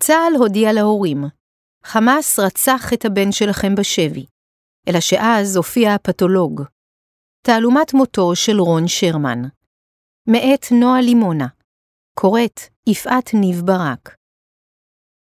צה"ל 0.00 0.36
הודיע 0.36 0.72
להורים, 0.72 1.24
חמאס 1.84 2.38
רצח 2.38 2.92
את 2.92 3.04
הבן 3.04 3.32
שלכם 3.32 3.74
בשבי, 3.74 4.26
אלא 4.88 5.00
שאז 5.00 5.56
הופיע 5.56 5.94
הפתולוג. 5.94 6.62
תעלומת 7.46 7.94
מותו 7.94 8.36
של 8.36 8.60
רון 8.60 8.88
שרמן. 8.88 9.42
מאת 10.26 10.66
נועה 10.80 11.00
לימונה. 11.00 11.46
קוראת 12.18 12.60
יפעת 12.86 13.30
ניב 13.34 13.60
ברק. 13.66 14.16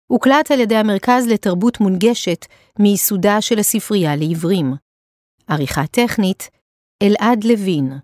הוקלט 0.08 0.52
על 0.52 0.60
ידי 0.60 0.76
המרכז 0.76 1.28
לתרבות 1.28 1.80
מונגשת 1.80 2.46
מייסודה 2.80 3.42
של 3.42 3.60
הספרייה 3.60 4.16
לעיוורים. 4.16 4.74
עריכה 5.48 5.88
טכנית, 5.88 6.50
אלעד 7.04 7.44
לוין. 7.44 8.00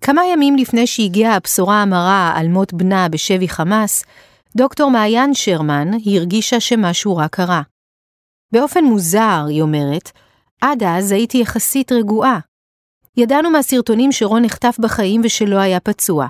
כמה 0.00 0.22
ימים 0.32 0.56
לפני 0.56 0.86
שהגיעה 0.86 1.36
הבשורה 1.36 1.82
המרה 1.82 2.32
על 2.36 2.48
מות 2.48 2.72
בנה 2.72 3.08
בשבי 3.08 3.48
חמאס, 3.48 4.04
דוקטור 4.58 4.90
מעיין 4.90 5.34
שרמן 5.34 5.88
הרגישה 6.06 6.60
שמשהו 6.60 7.16
רע 7.16 7.28
קרה. 7.28 7.62
באופן 8.52 8.84
מוזר, 8.84 9.44
היא 9.48 9.62
אומרת, 9.62 10.10
עד 10.60 10.82
אז 10.82 11.12
הייתי 11.12 11.38
יחסית 11.38 11.92
רגועה. 11.92 12.38
ידענו 13.16 13.50
מהסרטונים 13.50 14.12
שרון 14.12 14.44
נחטף 14.44 14.76
בחיים 14.80 15.20
ושלא 15.24 15.56
היה 15.56 15.80
פצוע, 15.80 16.26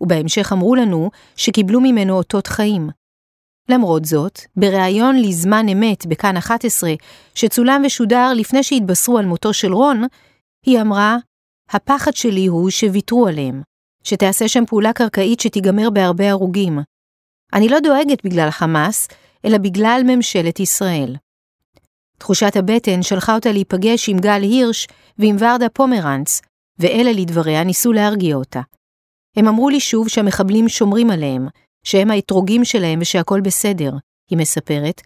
ובהמשך 0.00 0.52
אמרו 0.52 0.74
לנו 0.74 1.10
שקיבלו 1.36 1.80
ממנו 1.80 2.14
אותות 2.14 2.46
חיים. 2.46 2.90
למרות 3.68 4.04
זאת, 4.04 4.40
בריאיון 4.56 5.16
לזמן 5.16 5.68
אמת 5.68 6.06
בכאן 6.06 6.36
11, 6.36 6.90
שצולם 7.34 7.82
ושודר 7.86 8.32
לפני 8.36 8.62
שהתבשרו 8.62 9.18
על 9.18 9.26
מותו 9.26 9.52
של 9.52 9.72
רון, 9.72 10.04
היא 10.66 10.80
אמרה, 10.80 11.16
הפחד 11.70 12.14
שלי 12.14 12.46
הוא 12.46 12.70
שוויתרו 12.70 13.26
עליהם, 13.26 13.62
שתעשה 14.04 14.48
שם 14.48 14.66
פעולה 14.66 14.92
קרקעית 14.92 15.40
שתיגמר 15.40 15.90
בהרבה 15.90 16.30
הרוגים. 16.30 16.91
אני 17.54 17.68
לא 17.68 17.80
דואגת 17.80 18.24
בגלל 18.24 18.50
חמאס, 18.50 19.08
אלא 19.44 19.58
בגלל 19.58 20.02
ממשלת 20.06 20.60
ישראל. 20.60 21.16
תחושת 22.18 22.56
הבטן 22.56 23.02
שלחה 23.02 23.34
אותה 23.34 23.52
להיפגש 23.52 24.08
עם 24.08 24.18
גל 24.18 24.42
הירש 24.42 24.88
ועם 25.18 25.36
ורדה 25.38 25.68
פומרנץ, 25.68 26.40
ואלה 26.78 27.12
לדבריה 27.12 27.64
ניסו 27.64 27.92
להרגיע 27.92 28.36
אותה. 28.36 28.60
הם 29.36 29.48
אמרו 29.48 29.68
לי 29.68 29.80
שוב 29.80 30.08
שהמחבלים 30.08 30.68
שומרים 30.68 31.10
עליהם, 31.10 31.48
שהם 31.84 32.10
האתרוגים 32.10 32.64
שלהם 32.64 32.98
ושהכול 33.02 33.40
בסדר, 33.40 33.92
היא 34.30 34.38
מספרת, 34.38 35.00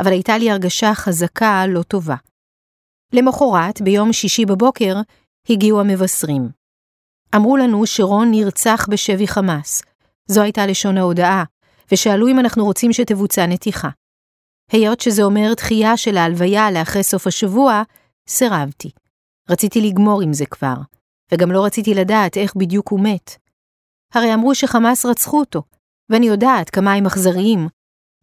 אבל 0.00 0.12
הייתה 0.12 0.38
לי 0.38 0.50
הרגשה 0.50 0.94
חזקה 0.94 1.64
לא 1.68 1.82
טובה. 1.82 2.16
למחרת, 3.12 3.82
ביום 3.82 4.12
שישי 4.12 4.44
בבוקר, 4.46 4.96
הגיעו 5.50 5.80
המבשרים. 5.80 6.48
אמרו 7.36 7.56
לנו 7.56 7.86
שרון 7.86 8.30
נרצח 8.30 8.86
בשבי 8.90 9.28
חמאס. 9.28 9.82
זו 10.26 10.42
הייתה 10.42 10.66
לשון 10.66 10.98
ההודעה, 10.98 11.44
ושאלו 11.92 12.28
אם 12.28 12.40
אנחנו 12.40 12.64
רוצים 12.64 12.92
שתבוצע 12.92 13.46
נתיחה. 13.46 13.88
היות 14.72 15.00
שזה 15.00 15.22
אומר 15.22 15.52
דחייה 15.56 15.96
של 15.96 16.16
ההלוויה 16.16 16.70
לאחרי 16.70 17.02
סוף 17.02 17.26
השבוע, 17.26 17.82
סירבתי. 18.28 18.90
רציתי 19.50 19.80
לגמור 19.80 20.22
עם 20.22 20.32
זה 20.32 20.46
כבר, 20.46 20.74
וגם 21.32 21.52
לא 21.52 21.64
רציתי 21.64 21.94
לדעת 21.94 22.36
איך 22.36 22.56
בדיוק 22.56 22.88
הוא 22.88 23.00
מת. 23.00 23.30
הרי 24.14 24.34
אמרו 24.34 24.54
שחמאס 24.54 25.06
רצחו 25.06 25.40
אותו, 25.40 25.62
ואני 26.10 26.26
יודעת 26.26 26.70
כמה 26.70 26.92
הם 26.92 27.06
אכזריים, 27.06 27.68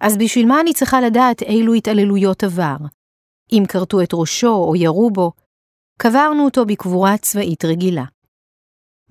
אז 0.02 0.18
בשביל 0.18 0.46
מה 0.46 0.62
אני 0.62 0.74
צריכה 0.74 1.02
לדעת 1.02 1.42
אילו 1.42 1.74
התעללויות 1.74 2.44
עבר? 2.44 2.78
אם 3.52 3.64
כרתו 3.70 4.02
את 4.02 4.10
ראשו 4.14 4.56
או 4.56 4.76
ירו 4.76 5.12
בו, 5.12 5.32
קברנו 6.00 6.46
אותו 6.46 6.66
בקבורה 6.66 7.18
צבאית 7.18 7.66
רגילה. 7.66 8.04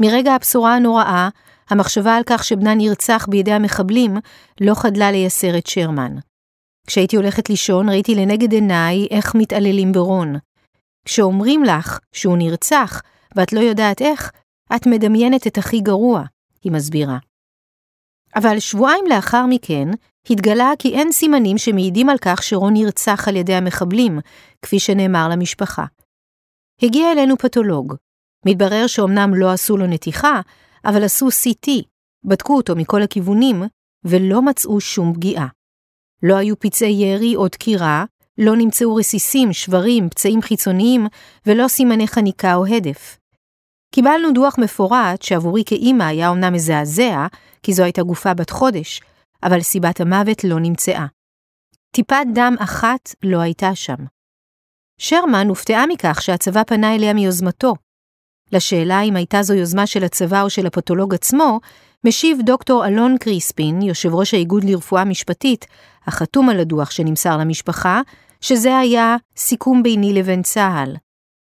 מרגע 0.01 0.35
הבשורה 0.35 0.75
הנוראה, 0.75 1.29
המחשבה 1.71 2.17
על 2.17 2.23
כך 2.27 2.45
שבנה 2.45 2.75
נרצח 2.75 3.27
בידי 3.31 3.53
המחבלים 3.53 4.17
לא 4.61 4.75
חדלה 4.75 5.11
לייסר 5.11 5.59
את 5.59 5.67
שרמן. 5.67 6.15
כשהייתי 6.87 7.17
הולכת 7.17 7.51
לישון 7.51 7.89
ראיתי 7.89 8.15
לנגד 8.15 8.53
עיניי 8.53 9.07
איך 9.11 9.35
מתעללים 9.35 9.93
ברון. 9.93 10.35
כשאומרים 11.05 11.65
לך 11.65 11.99
שהוא 12.13 12.37
נרצח 12.39 13.03
ואת 13.37 13.53
לא 13.53 13.61
יודעת 13.61 14.03
איך, 14.03 14.33
את 14.77 14.87
מדמיינת 14.87 15.47
את 15.47 15.59
הכי 15.59 15.81
גרוע, 15.81 16.23
היא 16.63 16.73
מסבירה. 16.73 17.19
אבל 18.37 18.59
שבועיים 18.59 19.05
לאחר 19.09 19.47
מכן, 19.49 19.89
התגלה 20.31 20.73
כי 20.79 20.95
אין 20.95 21.13
סימנים 21.13 21.59
שמעידים 21.59 22.09
על 22.09 22.19
כך 22.21 22.43
שרון 22.43 22.73
נרצח 22.73 23.29
על 23.29 23.37
ידי 23.37 23.55
המחבלים, 23.55 24.19
כפי 24.63 24.79
שנאמר 24.79 25.29
למשפחה. 25.29 25.85
הגיע 26.83 27.13
אלינו 27.13 27.37
פתולוג. 27.39 27.95
מתברר 28.47 28.87
שאומנם 28.87 29.35
לא 29.35 29.53
עשו 29.53 29.77
לו 29.77 29.87
נתיחה, 29.87 30.41
אבל 30.89 31.05
עשו 31.05 31.29
CT, 31.29 31.71
בדקו 32.25 32.57
אותו 32.57 32.77
מכל 32.77 33.03
הכיוונים, 33.03 33.63
ולא 34.05 34.43
מצאו 34.43 34.81
שום 34.81 35.15
פגיעה. 35.15 35.47
לא 36.23 36.37
היו 36.37 36.59
פצעי 36.59 36.93
ירי 36.93 37.37
או 37.37 37.49
דקירה, 37.49 38.05
לא 38.39 38.57
נמצאו 38.57 38.95
רסיסים, 38.95 39.53
שברים, 39.53 40.09
פצעים 40.09 40.43
חיצוניים, 40.43 41.07
ולא 41.47 41.69
סימני 41.69 42.09
חניקה 42.09 42.55
או 42.55 42.67
הדף. 42.67 43.19
קיבלנו 43.95 44.33
דוח 44.33 44.59
מפורט 44.59 45.23
שעבורי 45.23 45.63
כאימא 45.67 46.05
היה 46.05 46.29
אומנם 46.29 46.53
מזעזע, 46.53 47.27
כי 47.63 47.73
זו 47.73 47.83
הייתה 47.83 48.03
גופה 48.03 48.35
בת 48.35 48.51
חודש, 48.51 49.01
אבל 49.43 49.61
סיבת 49.61 50.01
המוות 50.01 50.45
לא 50.45 50.61
נמצאה. 50.61 51.07
טיפת 51.91 52.27
דם 52.35 52.55
אחת 52.59 53.15
לא 53.23 53.41
הייתה 53.41 53.75
שם. 53.75 53.97
שרמן 55.01 55.49
הופתעה 55.49 55.87
מכך 55.87 56.23
שהצבא 56.23 56.63
פנה 56.65 56.95
אליה 56.95 57.13
מיוזמתו. 57.13 57.75
לשאלה 58.53 59.01
אם 59.01 59.17
הייתה 59.17 59.43
זו 59.43 59.55
יוזמה 59.55 59.87
של 59.87 60.05
הצבא 60.05 60.43
או 60.43 60.51
של 60.51 60.67
הפתולוג 60.67 61.15
עצמו, 61.15 61.61
משיב 62.05 62.39
דוקטור 62.45 62.87
אלון 62.87 63.19
קריספין, 63.19 63.83
יושב 63.83 64.15
ראש 64.15 64.35
האיגוד 64.35 64.65
לרפואה 64.65 65.05
משפטית, 65.05 65.67
החתום 66.07 66.49
על 66.49 66.61
הדוח 66.61 66.91
שנמסר 66.91 67.37
למשפחה, 67.37 68.01
שזה 68.41 68.79
היה 68.79 69.17
סיכום 69.37 69.83
ביני 69.83 70.13
לבין 70.13 70.43
צה"ל. 70.43 70.97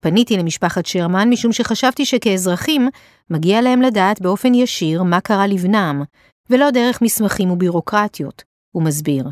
פניתי 0.03 0.37
למשפחת 0.37 0.85
שרמן 0.85 1.29
משום 1.29 1.53
שחשבתי 1.53 2.05
שכאזרחים, 2.05 2.89
מגיע 3.29 3.61
להם 3.61 3.81
לדעת 3.81 4.21
באופן 4.21 4.53
ישיר 4.53 5.03
מה 5.03 5.21
קרה 5.21 5.47
לבנם, 5.47 6.03
ולא 6.49 6.71
דרך 6.71 7.01
מסמכים 7.01 7.51
ובירוקרטיות, 7.51 8.43
הוא 8.71 8.83
מסביר. 8.83 9.29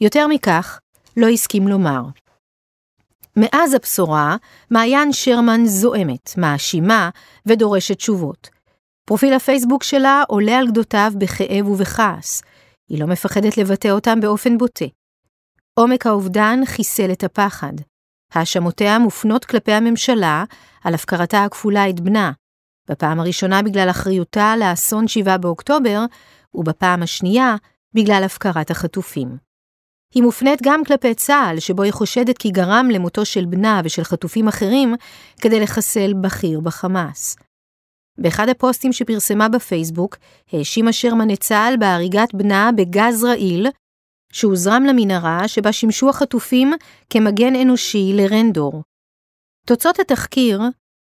יותר 0.00 0.26
מכך, 0.26 0.78
לא 1.16 1.28
הסכים 1.28 1.68
לומר. 1.68 2.02
מאז 3.36 3.74
הבשורה, 3.74 4.36
מעיין 4.70 5.12
שרמן 5.12 5.66
זועמת, 5.66 6.34
מאשימה 6.36 7.10
ודורשת 7.46 7.96
תשובות. 7.96 8.50
פרופיל 9.04 9.34
הפייסבוק 9.34 9.82
שלה 9.82 10.22
עולה 10.28 10.58
על 10.58 10.66
גדותיו 10.66 11.12
בכאב 11.18 11.68
ובכעס. 11.68 12.42
היא 12.88 13.00
לא 13.00 13.06
מפחדת 13.06 13.56
לבטא 13.56 13.88
אותם 13.88 14.20
באופן 14.20 14.58
בוטה. 14.58 14.84
עומק 15.74 16.06
האובדן 16.06 16.60
חיסל 16.64 17.12
את 17.12 17.24
הפחד. 17.24 17.72
האשמותיה 18.32 18.98
מופנות 18.98 19.44
כלפי 19.44 19.72
הממשלה 19.72 20.44
על 20.84 20.94
הפקרתה 20.94 21.44
הכפולה 21.44 21.90
את 21.90 22.00
בנה, 22.00 22.32
בפעם 22.88 23.20
הראשונה 23.20 23.62
בגלל 23.62 23.90
אחריותה 23.90 24.54
לאסון 24.56 25.08
7 25.08 25.36
באוקטובר, 25.36 26.04
ובפעם 26.54 27.02
השנייה 27.02 27.56
בגלל 27.94 28.22
הפקרת 28.24 28.70
החטופים. 28.70 29.36
היא 30.14 30.22
מופנית 30.22 30.60
גם 30.62 30.84
כלפי 30.84 31.14
צה"ל, 31.14 31.60
שבו 31.60 31.82
היא 31.82 31.92
חושדת 31.92 32.38
כי 32.38 32.50
גרם 32.50 32.88
למותו 32.90 33.24
של 33.24 33.44
בנה 33.44 33.80
ושל 33.84 34.04
חטופים 34.04 34.48
אחרים 34.48 34.94
כדי 35.40 35.60
לחסל 35.60 36.12
בכיר 36.20 36.60
בחמאס. 36.60 37.36
באחד 38.18 38.48
הפוסטים 38.48 38.92
שפרסמה 38.92 39.48
בפייסבוק, 39.48 40.16
האשימה 40.52 40.92
שרמן 40.92 41.30
את 41.30 41.40
צה"ל 41.40 41.76
בהריגת 41.76 42.34
בנה 42.34 42.70
בגז 42.76 43.24
רעיל, 43.24 43.66
שהוזרם 44.32 44.84
למנהרה 44.84 45.48
שבה 45.48 45.72
שימשו 45.72 46.08
החטופים 46.08 46.72
כמגן 47.10 47.56
אנושי 47.56 48.12
לרנדור. 48.14 48.82
תוצאות 49.66 50.00
התחקיר, 50.00 50.60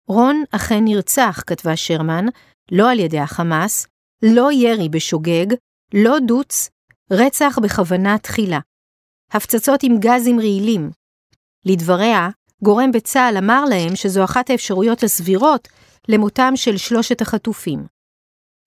רון 0.07 0.43
אכן 0.51 0.83
נרצח, 0.83 1.43
כתבה 1.47 1.75
שרמן, 1.75 2.25
לא 2.71 2.91
על 2.91 2.99
ידי 2.99 3.19
החמאס, 3.19 3.87
לא 4.23 4.51
ירי 4.51 4.89
בשוגג, 4.89 5.45
לא 5.93 6.17
דוץ, 6.27 6.69
רצח 7.11 7.59
בכוונה 7.63 8.17
תחילה. 8.17 8.59
הפצצות 9.33 9.83
עם 9.83 9.97
גזים 9.99 10.39
רעילים. 10.39 10.91
לדבריה, 11.65 12.29
גורם 12.63 12.91
בצה"ל 12.91 13.37
אמר 13.37 13.65
להם 13.65 13.95
שזו 13.95 14.23
אחת 14.23 14.49
האפשרויות 14.49 15.03
הסבירות 15.03 15.67
למותם 16.07 16.53
של 16.55 16.77
שלושת 16.77 17.21
החטופים. 17.21 17.85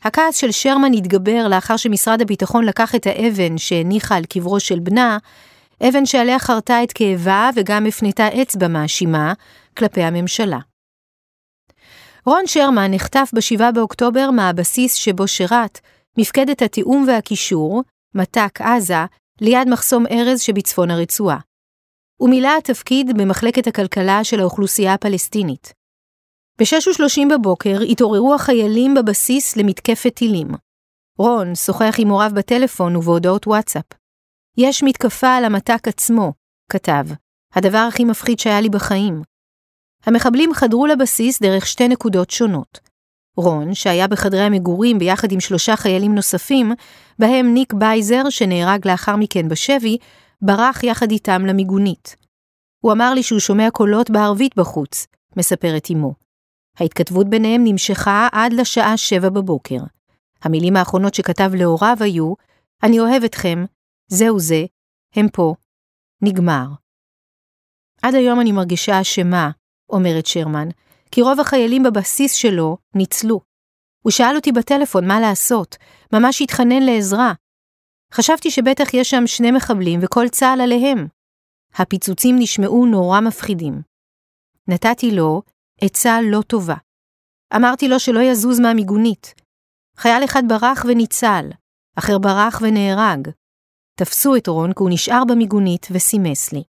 הכעס 0.03 0.37
של 0.37 0.51
שרמן 0.51 0.93
התגבר 0.93 1.49
לאחר 1.49 1.77
שמשרד 1.77 2.21
הביטחון 2.21 2.65
לקח 2.65 2.95
את 2.95 3.07
האבן 3.07 3.59
שהניחה 3.59 4.17
על 4.17 4.25
קברו 4.25 4.61
של 4.61 4.79
בנה, 4.79 5.19
אבן 5.89 6.07
שעליה 6.07 6.39
חרתה 6.39 6.83
את 6.83 6.93
כאבה 6.93 7.51
וגם 7.57 7.87
הפנתה 7.87 8.43
אצבע 8.43 8.69
מאשימה 8.69 9.33
כלפי 9.79 10.03
הממשלה. 10.03 10.59
רון 12.27 12.47
שרמן 12.47 12.95
נחטף 12.95 13.31
ב-7 13.35 13.73
באוקטובר 13.75 14.31
מהבסיס 14.31 14.95
שבו 14.95 15.29
שירת, 15.29 15.81
מפקדת 16.19 16.63
התיאום 16.63 17.05
והקישור, 17.09 17.83
מת"ק 18.15 18.61
עזה, 18.61 19.05
ליד 19.41 19.69
מחסום 19.71 20.07
ארז 20.07 20.41
שבצפון 20.41 20.91
הרצועה. 20.91 21.39
הוא 22.21 22.31
מילא 22.31 22.51
התפקיד 22.59 23.11
במחלקת 23.19 23.67
הכלכלה 23.67 24.25
של 24.25 24.41
האוכלוסייה 24.41 24.95
הפלסטינית. 24.95 25.73
ב-6.30 26.59 27.35
בבוקר 27.35 27.81
התעוררו 27.91 28.35
החיילים 28.35 28.95
בבסיס 28.95 29.57
למתקפת 29.57 30.15
טילים. 30.15 30.49
רון 31.19 31.55
שוחח 31.55 31.95
עם 31.99 32.09
הוריו 32.09 32.31
בטלפון 32.35 32.97
ובהודעות 32.97 33.47
וואטסאפ. 33.47 33.85
יש 34.57 34.83
מתקפה 34.83 35.37
על 35.37 35.45
המתק 35.45 35.89
עצמו, 35.89 36.33
כתב, 36.73 37.05
הדבר 37.53 37.87
הכי 37.89 38.05
מפחיד 38.05 38.39
שהיה 38.39 38.61
לי 38.61 38.69
בחיים. 38.69 39.23
המחבלים 40.07 40.55
חדרו 40.55 40.87
לבסיס 40.87 41.43
דרך 41.43 41.67
שתי 41.67 41.89
נקודות 41.89 42.31
שונות. 42.31 42.81
רון, 43.37 43.75
שהיה 43.75 44.09
בחדרי 44.09 44.41
המגורים 44.41 44.99
ביחד 44.99 45.33
עם 45.33 45.41
שלושה 45.41 45.77
חיילים 45.77 46.15
נוספים, 46.15 46.73
בהם 47.19 47.55
ניק 47.55 47.73
בייזר, 47.73 48.31
שנהרג 48.31 48.89
לאחר 48.89 49.17
מכן 49.17 49.49
בשבי, 49.49 49.99
ברח 50.43 50.85
יחד 50.85 51.11
איתם 51.11 51.47
למיגונית. 51.47 52.17
הוא 52.81 52.93
אמר 52.93 53.15
לי 53.15 53.23
שהוא 53.23 53.41
שומע 53.41 53.71
קולות 53.71 54.11
בערבית 54.11 54.57
בחוץ, 54.57 55.07
מספרת 55.37 55.91
אמו. 55.93 56.15
ההתכתבות 56.79 57.29
ביניהם 57.29 57.65
נמשכה 57.65 58.29
עד 58.33 58.53
לשעה 58.53 58.97
שבע 58.97 59.29
בבוקר. 59.29 59.79
המילים 60.43 60.77
האחרונות 60.77 61.15
שכתב 61.15 61.51
להוריו 61.55 61.97
היו, 62.01 62.35
אני 62.83 63.01
אוהב 63.01 63.25
אתכם, 63.25 63.65
זהו 64.09 64.39
זה, 64.39 64.65
הם 65.15 65.29
פה, 65.29 65.55
נגמר. 66.23 66.67
עד 68.03 68.15
היום 68.15 68.41
אני 68.41 68.53
מרגישה 68.53 69.01
אשמה, 69.01 69.51
אומרת 69.91 70.27
שרמן, 70.27 70.69
כי 71.11 71.23
רוב 71.23 71.41
החיילים 71.41 71.83
בבסיס 71.83 72.35
שלו 72.35 72.77
ניצלו. 72.95 73.41
הוא 74.05 74.11
שאל 74.11 74.37
אותי 74.37 74.53
בטלפון 74.53 75.09
מה 75.09 75.21
לעשות, 75.21 75.77
ממש 76.13 76.43
התחנן 76.43 76.83
לעזרה. 76.83 77.33
חשבתי 78.13 78.51
שבטח 78.51 78.95
יש 78.95 79.11
שם 79.11 79.27
שני 79.27 79.51
מחבלים 79.51 80.01
וכל 80.03 80.29
צה"ל 80.29 80.61
עליהם. 80.61 81.07
הפיצוצים 81.75 82.37
נשמעו 82.39 82.87
נורא 82.87 83.21
מפחידים. 83.21 83.83
נתתי 84.69 85.11
לו 85.11 85.43
עצה 85.81 86.19
לא 86.23 86.43
טובה. 86.43 86.75
אמרתי 87.57 87.89
לו 87.89 88.01
שלא 88.01 88.21
יזוז 88.21 88.61
מהמיגונית. 88.61 89.35
חייל 89.97 90.25
אחד 90.25 90.43
ברח 90.49 90.85
וניצל, 90.89 91.51
אחר 91.99 92.19
ברח 92.19 92.61
ונהרג. 92.63 93.29
תפסו 93.95 94.37
את 94.37 94.47
רון 94.47 94.73
כי 94.73 94.79
הוא 94.83 94.91
נשאר 94.93 95.23
במיגונית 95.29 95.87
וסימס 95.91 96.53
לי. 96.53 96.63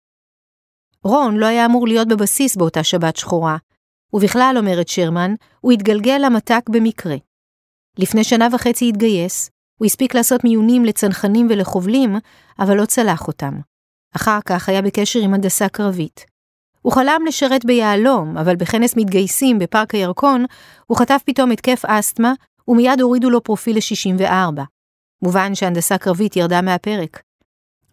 רון 1.04 1.36
לא 1.36 1.46
היה 1.46 1.66
אמור 1.66 1.86
להיות 1.86 2.08
בבסיס 2.08 2.56
באותה 2.56 2.84
שבת 2.84 3.16
שחורה, 3.16 3.56
ובכלל, 4.12 4.54
אומרת 4.58 4.88
שרמן, 4.88 5.34
הוא 5.60 5.72
התגלגל 5.72 6.20
למתק 6.24 6.62
במקרה. 6.68 7.16
לפני 7.98 8.24
שנה 8.24 8.48
וחצי 8.52 8.88
התגייס, 8.88 9.50
הוא 9.78 9.86
הספיק 9.86 10.14
לעשות 10.14 10.44
מיונים 10.44 10.84
לצנחנים 10.84 11.46
ולחובלים, 11.50 12.16
אבל 12.58 12.76
לא 12.76 12.84
צלח 12.86 13.28
אותם. 13.28 13.60
אחר 14.16 14.38
כך 14.46 14.68
היה 14.68 14.82
בקשר 14.82 15.20
עם 15.20 15.34
הנדסה 15.34 15.68
קרבית. 15.68 16.26
הוא 16.82 16.92
חלם 16.92 17.22
לשרת 17.26 17.64
ביהלום, 17.64 18.38
אבל 18.38 18.56
בכנס 18.56 18.96
מתגייסים 18.96 19.58
בפארק 19.58 19.94
הירקון, 19.94 20.44
הוא 20.86 20.98
חטף 20.98 21.20
פתאום 21.26 21.50
התקף 21.50 21.84
אסתמה, 21.84 22.32
ומיד 22.68 23.00
הורידו 23.00 23.30
לו 23.30 23.42
פרופיל 23.42 23.76
ל-64. 23.76 24.62
מובן 25.22 25.54
שהנדסה 25.54 25.98
קרבית 25.98 26.36
ירדה 26.36 26.62
מהפרק. 26.62 27.22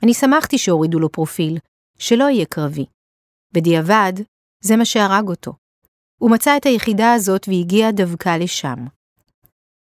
אני 0.04 0.13
שמחתי 0.13 0.57
שהורידו 0.57 1.00
לו 1.00 1.12
פרופיל, 1.12 1.57
שלא 1.98 2.24
יהיה 2.24 2.45
קרבי. 2.45 2.86
בדיעבד, 3.54 4.13
זה 4.63 4.75
מה 4.77 4.86
שהרג 4.86 5.27
אותו. 5.27 5.54
הוא 6.19 6.31
מצא 6.31 6.57
את 6.57 6.66
היחידה 6.66 7.13
הזאת 7.13 7.48
והגיע 7.48 7.92
דווקא 7.92 8.38
לשם. 8.38 8.86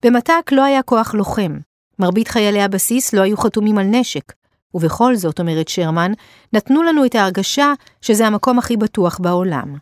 במת"ק 0.06 0.51
לא 0.51 0.63
היה 0.63 0.83
כוח 0.83 1.13
לוחם. 1.13 1.57
מרבית 2.00 2.27
חיילי 2.27 2.62
הבסיס 2.62 3.13
לא 3.13 3.21
היו 3.21 3.38
חתומים 3.38 3.77
על 3.77 3.85
נשק, 3.85 4.33
ובכל 4.74 5.15
זאת, 5.15 5.39
אומרת 5.39 5.68
שרמן, 5.68 6.12
נתנו 6.53 6.83
לנו 6.83 7.06
את 7.06 7.15
ההרגשה 7.15 7.74
שזה 8.01 8.27
המקום 8.27 8.59
הכי 8.59 8.77
בטוח 8.77 9.19
בעולם. 9.19 9.75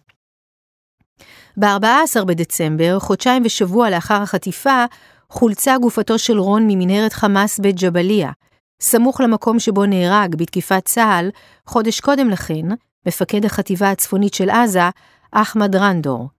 ב-14 1.57 2.25
בדצמבר, 2.25 2.99
חודשיים 2.99 3.43
ושבוע 3.45 3.89
לאחר 3.89 4.21
החטיפה, 4.21 4.85
חולצה 5.29 5.77
גופתו 5.77 6.19
של 6.19 6.39
רון 6.39 6.63
ממנהרת 6.67 7.13
חמאס 7.13 7.59
בית 7.59 7.75
ג'בליה, 7.81 8.31
סמוך 8.81 9.21
למקום 9.21 9.59
שבו 9.59 9.85
נהרג 9.85 10.35
בתקיפת 10.35 10.85
צה"ל, 10.85 11.29
חודש 11.65 11.99
קודם 11.99 12.29
לכן, 12.29 12.65
מפקד 13.07 13.45
החטיבה 13.45 13.91
הצפונית 13.91 14.33
של 14.33 14.49
עזה, 14.49 14.89
אחמד 15.31 15.75
ר'נדור. 15.75 16.34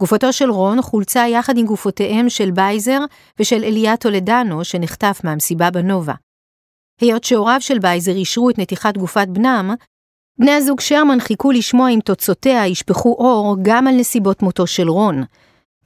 גופתו 0.00 0.32
של 0.32 0.50
רון 0.50 0.82
חולצה 0.82 1.26
יחד 1.28 1.58
עם 1.58 1.66
גופותיהם 1.66 2.28
של 2.28 2.50
בייזר 2.50 2.98
ושל 3.40 3.64
אליה 3.64 3.96
טולדנו 3.96 4.64
שנחטף 4.64 5.20
מהמסיבה 5.24 5.70
בנובה. 5.70 6.14
היות 7.00 7.24
שהוריו 7.24 7.60
של 7.60 7.78
בייזר 7.78 8.12
אישרו 8.12 8.50
את 8.50 8.58
נתיחת 8.58 8.96
גופת 8.96 9.28
בנם, 9.28 9.74
בני 10.38 10.50
הזוג 10.50 10.80
שרמן 10.80 11.20
חיכו 11.20 11.50
לשמוע 11.50 11.90
אם 11.90 11.98
תוצאותיה 12.04 12.66
ישפכו 12.66 13.08
אור 13.08 13.56
גם 13.62 13.86
על 13.86 13.94
נסיבות 13.94 14.42
מותו 14.42 14.66
של 14.66 14.88
רון, 14.88 15.22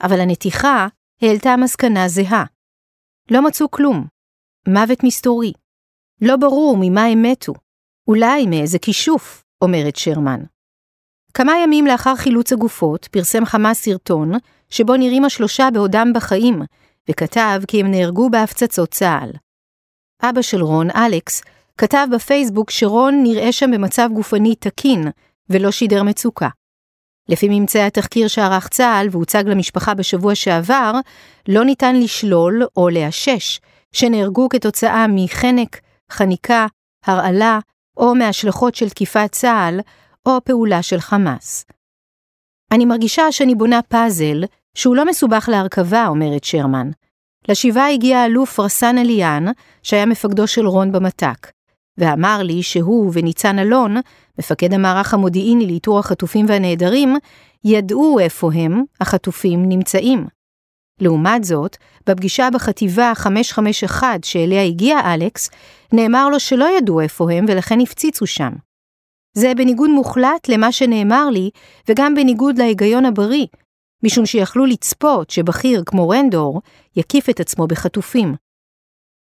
אבל 0.03 0.21
הנתיחה 0.21 0.87
העלתה 1.23 1.57
מסקנה 1.57 2.09
זהה. 2.09 2.45
לא 3.31 3.43
מצאו 3.47 3.71
כלום. 3.71 4.07
מוות 4.69 5.05
מסתורי. 5.05 5.53
לא 6.21 6.37
ברור 6.37 6.77
ממה 6.81 7.05
הם 7.05 7.23
מתו. 7.23 7.53
אולי 8.09 8.47
מאיזה 8.47 8.79
כישוף, 8.79 9.45
אומרת 9.63 9.97
שרמן. 9.97 10.41
כמה 11.35 11.53
ימים 11.65 11.87
לאחר 11.87 12.17
חילוץ 12.17 12.53
הגופות, 12.53 13.09
פרסם 13.11 13.45
חמאס 13.45 13.85
סרטון, 13.85 14.33
שבו 14.71 14.97
נראים 14.97 15.25
השלושה 15.25 15.69
בעודם 15.73 16.13
בחיים, 16.15 16.63
וכתב 17.11 17.63
כי 17.69 17.81
הם 17.81 17.91
נהרגו 17.91 18.31
בהפצצות 18.31 18.91
צה"ל. 18.91 19.31
אבא 20.23 20.43
של 20.43 20.63
רון, 20.63 20.91
אלכס, 20.91 21.43
כתב 21.79 22.07
בפייסבוק 22.15 22.71
שרון 22.71 23.23
נראה 23.23 23.53
שם 23.53 23.71
במצב 23.71 24.09
גופני 24.15 24.55
תקין, 24.55 25.09
ולא 25.51 25.71
שידר 25.71 26.03
מצוקה. 26.03 26.49
לפי 27.29 27.49
ממצאי 27.51 27.83
התחקיר 27.83 28.29
שערך 28.29 28.69
צה"ל 28.69 29.09
והוצג 29.11 29.45
למשפחה 29.47 29.95
בשבוע 29.95 30.35
שעבר, 30.35 30.93
לא 31.49 31.65
ניתן 31.65 31.97
לשלול 31.97 32.63
או 32.77 32.89
לאשש 32.89 33.61
שנהרגו 33.93 34.49
כתוצאה 34.49 35.07
מחנק, 35.09 35.81
חניקה, 36.13 36.67
הרעלה 37.07 37.59
או 37.97 38.15
מהשלכות 38.15 38.75
של 38.75 38.89
תקיפת 38.89 39.29
צה"ל 39.33 39.81
או 40.27 40.45
פעולה 40.45 40.83
של 40.83 41.01
חמאס. 41.01 41.65
אני 42.73 42.85
מרגישה 42.85 43.33
שאני 43.33 43.55
בונה 43.55 43.83
פאזל 43.83 44.45
שהוא 44.75 44.97
לא 44.97 45.07
מסובך 45.07 45.49
להרכבה, 45.53 46.07
אומרת 46.07 46.45
שרמן. 46.45 46.91
לשבעה 47.49 47.93
הגיע 47.93 48.19
האלוף 48.19 48.61
רסן 48.61 48.99
אליאן, 48.99 49.45
שהיה 49.83 50.07
מפקדו 50.07 50.47
של 50.47 50.67
רון 50.67 50.93
במת"ק, 50.93 51.51
ואמר 51.99 52.43
לי 52.43 52.63
שהוא 52.63 53.11
וניצן 53.15 53.59
אלון, 53.59 53.97
מפקד 54.39 54.75
המערך 54.75 55.15
המודיעיני 55.15 55.67
לאיתור 55.67 55.99
החטופים 55.99 56.47
והנעדרים, 56.49 57.17
ידעו 57.65 58.19
איפה 58.19 58.51
הם, 58.55 58.83
החטופים, 59.01 59.69
נמצאים. 59.69 60.27
לעומת 61.01 61.45
זאת, 61.45 61.77
בפגישה 62.07 62.49
בחטיבה 62.55 63.13
551 63.15 64.25
שאליה 64.25 64.65
הגיע 64.65 65.15
אלכס, 65.15 65.51
נאמר 65.93 66.29
לו 66.29 66.41
שלא 66.41 66.77
ידעו 66.79 67.01
איפה 67.01 67.33
הם 67.33 67.45
ולכן 67.49 67.81
הפציצו 67.81 68.27
שם. 68.27 68.53
זה 69.33 69.53
בניגוד 69.57 69.91
מוחלט 69.91 70.49
למה 70.49 70.73
שנאמר 70.73 71.29
לי, 71.31 71.51
וגם 71.89 72.15
בניגוד 72.15 72.59
להיגיון 72.59 73.05
הבריא, 73.05 73.47
משום 74.05 74.27
שיכלו 74.27 74.67
לצפות 74.67 75.31
שבכיר 75.31 75.83
כמו 75.87 76.09
רנדור 76.09 76.61
יקיף 76.97 77.31
את 77.31 77.41
עצמו 77.41 77.67
בחטופים. 77.67 78.35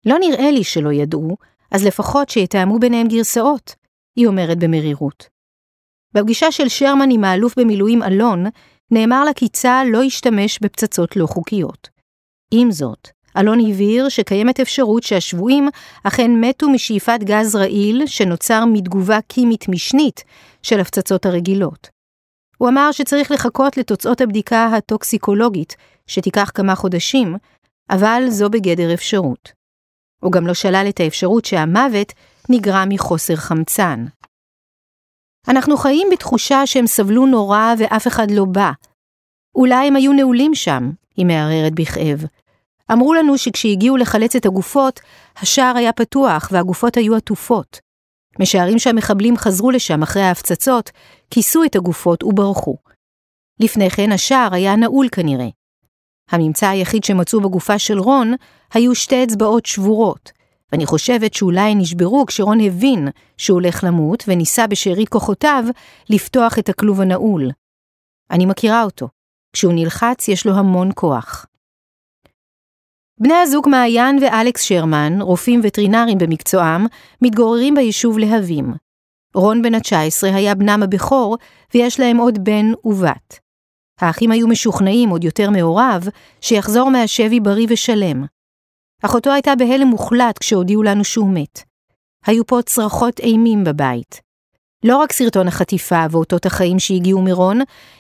לא 0.06 0.16
נראה 0.20 0.52
לי 0.52 0.64
שלא 0.64 0.92
ידעו, 0.92 1.38
אז 1.72 1.86
לפחות 1.86 2.30
שיתאמו 2.30 2.80
ביניהם 2.80 3.08
גרסאות, 3.08 3.76
היא 4.16 4.28
אומרת 4.28 4.60
במרירות. 4.60 5.30
בפגישה 6.14 6.52
של 6.52 6.70
שרמן 6.70 7.12
עם 7.12 7.24
האלוף 7.24 7.60
במילואים 7.60 8.04
אלון, 8.04 8.46
נאמר 8.92 9.24
לה 9.24 9.34
כי 9.34 9.50
צה"ל 9.50 9.88
לא 9.92 10.04
ישתמש 10.04 10.60
בפצצות 10.62 11.16
לא 11.16 11.26
חוקיות. 11.28 11.90
עם 12.54 12.72
זאת, 12.72 13.08
אלון 13.38 13.60
הבהיר 13.60 14.10
שקיימת 14.10 14.60
אפשרות 14.60 15.04
שהשבויים 15.04 15.70
אכן 16.04 16.32
מתו 16.42 16.70
משאיפת 16.70 17.20
גז 17.24 17.56
רעיל 17.56 18.04
שנוצר 18.06 18.64
מתגובה 18.66 19.22
קימית 19.28 19.70
משנית 19.70 20.24
של 20.64 20.80
הפצצות 20.80 21.26
הרגילות. 21.26 21.90
הוא 22.58 22.70
אמר 22.70 22.92
שצריך 22.92 23.32
לחכות 23.32 23.78
לתוצאות 23.78 24.22
הבדיקה 24.22 24.66
הטוקסיקולוגית, 24.78 25.76
שתיקח 26.08 26.52
כמה 26.54 26.76
חודשים, 26.76 27.36
אבל 27.90 28.24
זו 28.30 28.50
בגדר 28.50 28.94
אפשרות. 28.94 29.52
הוא 30.24 30.32
גם 30.32 30.48
לא 30.48 30.54
שלל 30.54 30.86
את 30.90 31.00
האפשרות 31.00 31.46
שהמוות 31.46 32.14
נגרם 32.50 32.90
מחוסר 32.90 33.36
חמצן. 33.36 34.06
אנחנו 35.48 35.78
חיים 35.78 36.08
בתחושה 36.12 36.68
שהם 36.68 36.88
סבלו 36.88 37.26
נורא 37.26 37.74
ואף 37.78 38.08
אחד 38.08 38.32
לא 38.32 38.46
בא. 38.46 38.72
אולי 39.56 39.88
הם 39.88 39.96
היו 39.96 40.14
נעולים 40.14 40.56
שם, 40.56 40.92
היא 41.16 41.26
מערערת 41.26 41.74
בכאב. 41.74 42.26
אמרו 42.94 43.14
לנו 43.14 43.38
שכשהגיעו 43.38 43.98
לחלץ 43.98 44.36
את 44.36 44.46
הגופות, 44.46 45.00
השער 45.38 45.78
היה 45.78 45.94
פתוח 45.94 46.50
והגופות 46.52 46.98
היו 46.98 47.16
עטופות. 47.16 47.80
משערים 48.40 48.80
שהמחבלים 48.80 49.38
חזרו 49.38 49.72
לשם 49.72 50.02
אחרי 50.02 50.22
ההפצצות, 50.24 50.92
כיסו 51.32 51.64
את 51.64 51.76
הגופות 51.76 52.24
וברחו. 52.24 52.78
לפני 53.60 53.90
כן 53.90 54.12
השער 54.12 54.54
היה 54.54 54.76
נעול 54.76 55.08
כנראה. 55.12 55.48
הממצא 56.30 56.68
היחיד 56.68 57.04
שמצאו 57.04 57.42
בגופה 57.42 57.80
של 57.80 58.00
רון 58.00 58.34
היו 58.74 58.96
שתי 58.96 59.24
אצבעות 59.24 59.66
שבורות, 59.66 60.32
ואני 60.72 60.86
חושבת 60.86 61.34
שאולי 61.34 61.76
נשברו 61.76 62.26
כשרון 62.26 62.60
הבין 62.60 63.08
שהוא 63.38 63.56
הולך 63.56 63.84
למות 63.84 64.24
וניסה 64.28 64.68
בשארית 64.68 65.10
כוחותיו 65.10 65.64
לפתוח 66.10 66.60
את 66.60 66.70
הכלוב 66.70 67.02
הנעול. 67.02 67.52
אני 68.32 68.46
מכירה 68.46 68.84
אותו. 68.84 69.08
כשהוא 69.54 69.74
נלחץ 69.74 70.28
יש 70.28 70.46
לו 70.46 70.54
המון 70.56 70.90
כוח. 70.96 71.46
בני 73.22 73.34
הזוג 73.34 73.70
מעיין 73.70 74.18
ואלכס 74.22 74.62
שרמן, 74.62 75.22
רופאים 75.22 75.62
וטרינרים 75.64 76.18
במקצועם, 76.18 76.86
מתגוררים 77.22 77.76
ביישוב 77.76 78.20
להבים. 78.20 78.74
רון 79.36 79.62
בן 79.62 79.76
ה-19 79.76 80.36
היה 80.36 80.56
בנם 80.56 80.84
הבכור, 80.84 81.38
ויש 81.74 82.00
להם 82.00 82.18
עוד 82.18 82.44
בן 82.44 82.66
ובת. 82.86 83.40
האחים 84.00 84.32
היו 84.32 84.48
משוכנעים, 84.48 85.10
עוד 85.10 85.24
יותר 85.24 85.50
מהוריו, 85.50 86.02
שיחזור 86.42 86.90
מהשבי 86.90 87.40
בריא 87.40 87.68
ושלם. 87.70 88.26
אחותו 89.04 89.32
הייתה 89.32 89.56
בהלם 89.56 89.88
מוחלט 89.88 90.38
כשהודיעו 90.38 90.84
לנו 90.84 91.04
שהוא 91.04 91.30
מת. 91.34 91.64
היו 92.26 92.46
פה 92.46 92.62
צרחות 92.66 93.20
אימים 93.20 93.64
בבית. 93.64 94.22
לא 94.86 94.98
רק 94.98 95.12
סרטון 95.12 95.48
החטיפה 95.48 96.06
ואותות 96.12 96.46
החיים 96.46 96.80
שהגיעו 96.80 97.22
מרון, 97.22 97.60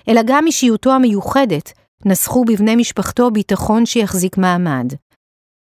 אלא 0.10 0.22
גם 0.26 0.46
אישיותו 0.48 0.92
המיוחדת, 0.92 1.72
נסחו 2.06 2.46
בבני 2.46 2.76
משפחתו 2.76 3.32
ביטחון 3.32 3.86
שיחזיק 3.86 4.38
מעמד. 4.38 4.94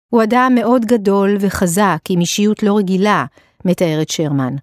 הוא 0.09 0.23
אדם 0.23 0.53
מאוד 0.55 0.85
גדול 0.85 1.37
וחזק, 1.41 1.99
עם 2.09 2.21
אישיות 2.21 2.63
לא 2.63 2.79
רגילה, 2.79 3.25
מתארת 3.65 4.09
שרמן. 4.09 4.55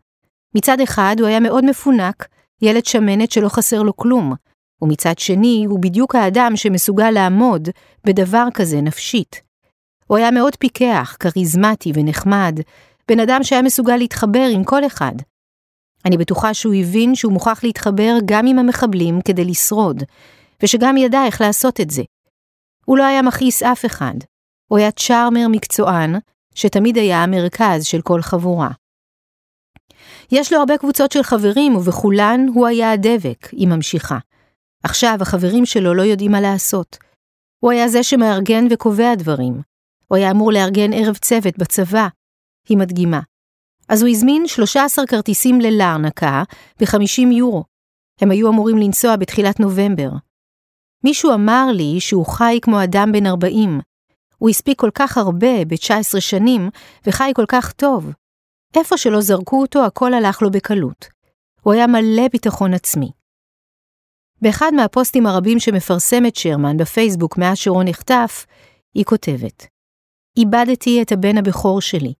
מצד 0.56 0.80
אחד 0.80 1.16
הוא 1.20 1.28
היה 1.28 1.40
מאוד 1.40 1.66
מפונק, 1.66 2.28
ילד 2.62 2.86
שמנת 2.86 3.32
שלא 3.32 3.50
חסר 3.50 3.82
לו 3.82 3.96
כלום, 3.96 4.34
ומצד 4.82 5.20
שני 5.20 5.66
הוא 5.68 5.80
בדיוק 5.80 6.16
האדם 6.16 6.52
שמסוגל 6.56 7.12
לעמוד 7.12 7.70
בדבר 8.06 8.48
כזה 8.54 8.82
נפשית. 8.82 9.42
הוא 10.08 10.18
היה 10.18 10.32
מאוד 10.32 10.56
פיקח, 10.56 11.18
כריזמטי 11.20 11.92
ונחמד, 11.96 12.60
בן 13.08 13.20
אדם 13.20 13.44
שהיה 13.44 13.62
מסוגל 13.62 13.96
להתחבר 13.96 14.48
עם 14.54 14.64
כל 14.64 14.86
אחד. 14.86 15.14
אני 16.06 16.18
בטוחה 16.18 16.54
שהוא 16.54 16.74
הבין 16.74 17.16
שהוא 17.16 17.34
מוכרח 17.34 17.64
להתחבר 17.64 18.18
גם 18.26 18.48
עם 18.48 18.60
המחבלים 18.60 19.22
כדי 19.22 19.46
לשרוד, 19.46 20.04
ושגם 20.64 20.98
ידע 20.98 21.26
איך 21.26 21.42
לעשות 21.42 21.82
את 21.82 21.90
זה. 21.90 22.04
הוא 22.86 22.98
לא 22.98 23.04
היה 23.04 23.22
מכעיס 23.22 23.64
אף 23.64 23.86
אחד. 23.86 24.14
הוא 24.68 24.78
היה 24.78 24.92
צ'ארמר 24.92 25.48
מקצוען, 25.52 26.16
שתמיד 26.56 26.98
היה 26.98 27.24
המרכז 27.24 27.86
של 27.86 28.02
כל 28.02 28.22
חבורה. 28.22 28.70
יש 30.32 30.54
לו 30.54 30.60
הרבה 30.60 30.78
קבוצות 30.78 31.12
של 31.12 31.24
חברים, 31.24 31.76
ובכולן 31.76 32.46
הוא 32.54 32.68
היה 32.68 32.92
הדבק, 32.92 33.50
היא 33.52 33.68
ממשיכה. 33.68 34.18
עכשיו 34.84 35.18
החברים 35.22 35.66
שלו 35.66 35.94
לא 35.94 36.02
יודעים 36.02 36.32
מה 36.32 36.42
לעשות. 36.42 36.98
הוא 37.60 37.72
היה 37.72 37.88
זה 37.88 38.04
שמארגן 38.04 38.66
וקובע 38.72 39.16
דברים. 39.16 39.62
הוא 40.08 40.18
היה 40.18 40.32
אמור 40.32 40.52
לארגן 40.52 40.94
ערב 40.94 41.18
צוות 41.18 41.58
בצבא. 41.58 42.08
היא 42.70 42.78
מדגימה. 42.78 43.20
אז 43.90 44.02
הוא 44.02 44.10
הזמין 44.10 44.48
13 44.48 45.08
כרטיסים 45.08 45.62
ללארנקה 45.62 46.44
ב-50 46.80 47.34
יורו. 47.38 47.64
הם 48.22 48.32
היו 48.32 48.50
אמורים 48.50 48.78
לנסוע 48.78 49.16
בתחילת 49.16 49.60
נובמבר. 49.60 50.10
מישהו 51.04 51.34
אמר 51.34 51.66
לי 51.74 52.00
שהוא 52.00 52.26
חי 52.26 52.60
כמו 52.62 52.84
אדם 52.84 53.12
בן 53.12 53.26
40. 53.26 53.80
הוא 54.44 54.50
הספיק 54.50 54.80
כל 54.80 54.90
כך 54.96 55.18
הרבה 55.18 55.66
ב-19 55.68 56.20
שנים, 56.20 56.70
וחי 57.08 57.32
כל 57.36 57.46
כך 57.48 57.72
טוב. 57.72 58.12
איפה 58.78 58.98
שלא 58.98 59.22
זרקו 59.22 59.62
אותו, 59.62 59.86
הכל 59.86 60.14
הלך 60.14 60.42
לו 60.42 60.52
בקלות. 60.52 61.08
הוא 61.62 61.74
היה 61.74 61.88
מלא 61.88 62.28
ביטחון 62.32 62.74
עצמי. 62.74 63.12
באחד 64.42 64.72
מהפוסטים 64.76 65.26
הרבים 65.26 65.60
שמפרסמת 65.60 66.36
שרמן 66.36 66.78
בפייסבוק 66.78 67.38
מאז 67.38 67.58
שרון 67.58 67.88
נחטף, 67.88 68.46
היא 68.94 69.06
כותבת: 69.06 69.68
איבדתי 70.38 71.02
את 71.02 71.12
הבן 71.12 71.38
הבכור 71.38 71.82
שלי, 71.82 72.14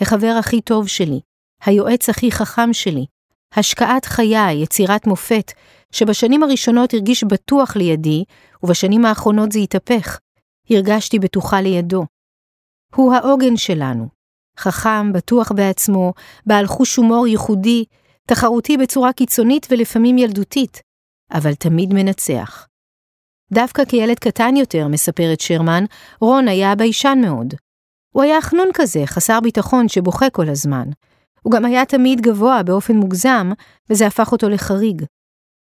החבר 0.00 0.36
הכי 0.38 0.60
טוב 0.60 0.88
שלי, 0.88 1.20
היועץ 1.64 2.08
הכי 2.08 2.32
חכם 2.32 2.72
שלי, 2.72 3.06
השקעת 3.54 4.04
חיי, 4.04 4.62
יצירת 4.62 5.06
מופת, 5.06 5.52
שבשנים 5.92 6.42
הראשונות 6.42 6.94
הרגיש 6.94 7.24
בטוח 7.24 7.76
לידי, 7.76 8.24
ובשנים 8.62 9.04
האחרונות 9.04 9.52
זה 9.52 9.58
התהפך. 9.58 10.18
הרגשתי 10.70 11.18
בטוחה 11.18 11.60
לידו. 11.60 12.04
הוא 12.94 13.14
העוגן 13.14 13.56
שלנו. 13.56 14.08
חכם, 14.58 15.12
בטוח 15.12 15.52
בעצמו, 15.52 16.12
בעל 16.46 16.66
חוש 16.66 16.96
הומור 16.96 17.26
ייחודי, 17.26 17.84
תחרותי 18.26 18.76
בצורה 18.76 19.12
קיצונית 19.12 19.66
ולפעמים 19.70 20.18
ילדותית, 20.18 20.80
אבל 21.32 21.54
תמיד 21.54 21.94
מנצח. 21.94 22.68
דווקא 23.52 23.84
כילד 23.84 24.18
קטן 24.18 24.56
יותר, 24.56 24.88
מספרת 24.88 25.40
שרמן, 25.40 25.84
רון 26.20 26.48
היה 26.48 26.74
ביישן 26.74 27.18
מאוד. 27.22 27.54
הוא 28.14 28.22
היה 28.22 28.42
חנון 28.42 28.68
כזה, 28.74 29.02
חסר 29.06 29.40
ביטחון, 29.40 29.88
שבוכה 29.88 30.30
כל 30.30 30.48
הזמן. 30.48 30.88
הוא 31.42 31.52
גם 31.52 31.64
היה 31.64 31.84
תמיד 31.84 32.20
גבוה 32.20 32.62
באופן 32.62 32.96
מוגזם, 32.96 33.50
וזה 33.90 34.06
הפך 34.06 34.32
אותו 34.32 34.48
לחריג. 34.48 35.04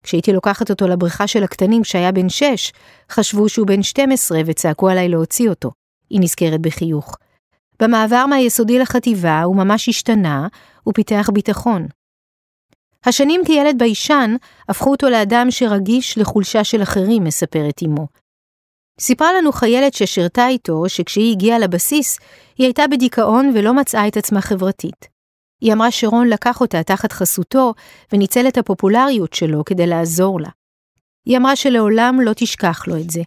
כשהייתי 0.02 0.32
לוקחת 0.32 0.70
אותו 0.70 0.88
לבריכה 0.88 1.26
של 1.26 1.44
הקטנים 1.44 1.82
כשהיה 1.82 2.12
בן 2.12 2.28
שש, 2.28 2.72
חשבו 3.10 3.48
שהוא 3.48 3.66
בן 3.66 3.82
12 3.82 4.40
וצעקו 4.46 4.88
עליי 4.88 5.08
להוציא 5.08 5.48
אותו. 5.50 5.70
היא 6.10 6.20
נזכרת 6.20 6.60
בחיוך. 6.60 7.16
במעבר 7.82 8.26
מהיסודי 8.26 8.78
לחטיבה 8.78 9.42
הוא 9.42 9.56
ממש 9.56 9.88
השתנה, 9.88 10.48
ופיתח 10.88 11.30
ביטחון. 11.32 11.86
השנים 13.04 13.40
כילד 13.46 13.78
ביישן 13.78 14.36
הפכו 14.68 14.90
אותו 14.90 15.08
לאדם 15.08 15.50
שרגיש 15.50 16.18
לחולשה 16.18 16.64
של 16.64 16.82
אחרים, 16.82 17.24
מספרת 17.24 17.82
אמו. 17.84 18.06
סיפרה 19.00 19.32
לנו 19.32 19.52
חיילת 19.52 19.94
ששירתה 19.94 20.48
איתו 20.48 20.88
שכשהיא 20.88 21.32
הגיעה 21.32 21.58
לבסיס, 21.58 22.18
היא 22.58 22.66
הייתה 22.66 22.86
בדיכאון 22.90 23.52
ולא 23.54 23.74
מצאה 23.74 24.08
את 24.08 24.16
עצמה 24.16 24.40
חברתית. 24.40 25.11
היא 25.62 25.72
אמרה 25.72 25.90
שרון 25.90 26.28
לקח 26.28 26.60
אותה 26.60 26.82
תחת 26.82 27.12
חסותו 27.12 27.74
וניצל 28.12 28.48
את 28.48 28.58
הפופולריות 28.58 29.32
שלו 29.32 29.64
כדי 29.64 29.86
לעזור 29.86 30.40
לה. 30.40 30.48
היא 31.26 31.36
אמרה 31.36 31.56
שלעולם 31.56 32.20
לא 32.20 32.32
תשכח 32.36 32.88
לו 32.88 32.96
את 32.96 33.10
זה. 33.10 33.22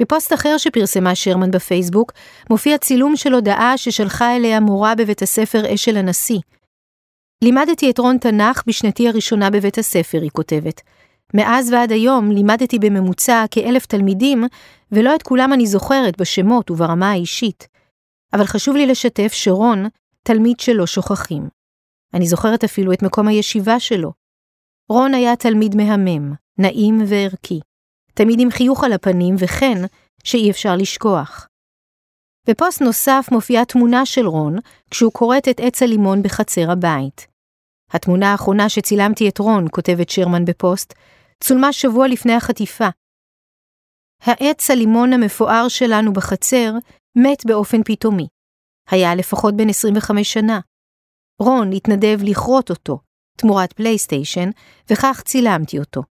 בפוסט 0.00 0.32
אחר 0.32 0.58
שפרסמה 0.58 1.14
שרמן 1.14 1.50
בפייסבוק, 1.50 2.12
מופיע 2.50 2.78
צילום 2.78 3.16
של 3.16 3.34
הודעה 3.34 3.78
ששלחה 3.78 4.36
אליה 4.36 4.60
מורה 4.60 4.94
בבית 4.94 5.22
הספר 5.22 5.74
אשל 5.74 5.96
הנשיא. 5.96 6.38
לימדתי 7.44 7.90
את 7.90 7.98
רון 7.98 8.18
תנ"ך 8.18 8.62
בשנתי 8.66 9.08
הראשונה 9.08 9.50
בבית 9.50 9.78
הספר, 9.78 10.20
היא 10.22 10.30
כותבת. 10.30 10.80
מאז 11.34 11.72
ועד 11.72 11.92
היום 11.92 12.30
לימדתי 12.30 12.78
בממוצע 12.78 13.44
כאלף 13.50 13.86
תלמידים, 13.86 14.44
ולא 14.92 15.14
את 15.14 15.22
כולם 15.22 15.52
אני 15.52 15.66
זוכרת 15.66 16.20
בשמות 16.20 16.70
וברמה 16.70 17.10
האישית. 17.10 17.68
אבל 18.32 18.44
חשוב 18.44 18.76
לי 18.76 18.86
לשתף 18.86 19.32
שרון 19.32 19.86
תלמיד 20.26 20.60
שלא 20.60 20.86
שוכחים. 20.86 21.48
אני 22.14 22.26
זוכרת 22.26 22.64
אפילו 22.64 22.92
את 22.92 23.02
מקום 23.02 23.28
הישיבה 23.28 23.80
שלו. 23.80 24.12
רון 24.88 25.14
היה 25.14 25.36
תלמיד 25.36 25.74
מהמם, 25.76 26.34
נעים 26.58 26.98
וערכי. 27.08 27.60
תמיד 28.14 28.40
עם 28.40 28.50
חיוך 28.50 28.84
על 28.84 28.92
הפנים 28.92 29.34
וכן 29.38 29.78
שאי 30.24 30.50
אפשר 30.50 30.76
לשכוח. 30.76 31.48
בפוסט 32.48 32.82
נוסף 32.82 33.28
מופיעה 33.32 33.64
תמונה 33.64 34.06
של 34.06 34.26
רון 34.26 34.56
כשהוא 34.90 35.12
כורת 35.12 35.48
את 35.48 35.60
עץ 35.60 35.82
הלימון 35.82 36.22
בחצר 36.22 36.70
הבית. 36.70 37.26
התמונה 37.90 38.32
האחרונה 38.32 38.68
שצילמתי 38.68 39.28
את 39.28 39.38
רון, 39.38 39.66
כותבת 39.70 40.10
שרמן 40.10 40.44
בפוסט, 40.44 40.94
צולמה 41.44 41.72
שבוע 41.72 42.08
לפני 42.08 42.32
החטיפה. 42.32 42.88
העץ 44.22 44.70
הלימון 44.70 45.12
המפואר 45.12 45.68
שלנו 45.68 46.12
בחצר 46.12 46.72
מת 47.16 47.46
באופן 47.46 47.82
פתאומי. 47.84 48.26
היה 48.90 49.14
לפחות 49.14 49.56
בן 49.56 49.68
25 49.68 50.32
שנה. 50.32 50.60
רון 51.38 51.72
התנדב 51.72 52.18
לכרות 52.22 52.70
אותו, 52.70 52.98
תמורת 53.36 53.72
פלייסטיישן, 53.72 54.50
וכך 54.90 55.22
צילמתי 55.24 55.78
אותו. 55.78 56.02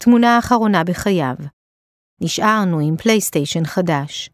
תמונה 0.00 0.38
אחרונה 0.38 0.84
בחייו. 0.84 1.34
נשארנו 2.20 2.80
עם 2.80 2.96
פלייסטיישן 2.96 3.64
חדש. 3.64 4.30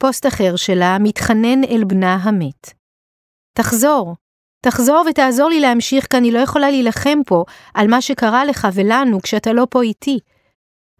פוסט 0.00 0.26
אחר 0.26 0.56
שלה 0.56 0.96
מתחנן 1.00 1.64
אל 1.64 1.84
בנה 1.84 2.14
המת. 2.14 2.72
תחזור, 3.56 4.16
תחזור 4.66 5.04
ותעזור 5.10 5.48
לי 5.48 5.60
להמשיך, 5.60 6.06
כי 6.10 6.16
אני 6.16 6.32
לא 6.32 6.38
יכולה 6.38 6.70
להילחם 6.70 7.18
פה 7.26 7.44
על 7.74 7.90
מה 7.90 8.02
שקרה 8.02 8.44
לך 8.44 8.68
ולנו 8.74 9.20
כשאתה 9.22 9.52
לא 9.52 9.66
פה 9.70 9.82
איתי. 9.82 10.18